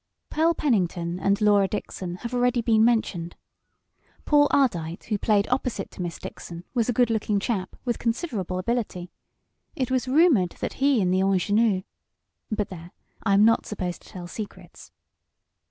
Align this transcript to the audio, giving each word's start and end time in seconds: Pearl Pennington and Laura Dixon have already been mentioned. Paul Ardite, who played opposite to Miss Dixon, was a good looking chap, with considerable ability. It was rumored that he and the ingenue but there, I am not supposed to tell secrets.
Pearl 0.31 0.55
Pennington 0.55 1.19
and 1.19 1.39
Laura 1.41 1.67
Dixon 1.67 2.15
have 2.25 2.33
already 2.33 2.63
been 2.63 2.83
mentioned. 2.83 3.35
Paul 4.25 4.47
Ardite, 4.49 5.03
who 5.09 5.19
played 5.19 5.47
opposite 5.49 5.91
to 5.91 6.01
Miss 6.01 6.17
Dixon, 6.17 6.63
was 6.73 6.89
a 6.89 6.93
good 6.93 7.11
looking 7.11 7.39
chap, 7.39 7.75
with 7.85 7.99
considerable 7.99 8.57
ability. 8.57 9.11
It 9.75 9.91
was 9.91 10.07
rumored 10.07 10.55
that 10.59 10.73
he 10.81 11.03
and 11.03 11.13
the 11.13 11.21
ingenue 11.21 11.83
but 12.49 12.69
there, 12.69 12.93
I 13.21 13.35
am 13.35 13.45
not 13.45 13.67
supposed 13.67 14.01
to 14.01 14.09
tell 14.09 14.25
secrets. 14.25 14.91